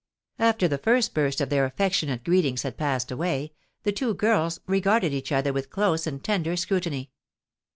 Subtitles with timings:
[0.39, 3.53] After the first burst of their affectionate greetings had passed away,
[3.83, 7.11] the two girls regarded each other with close and tender scrutiny.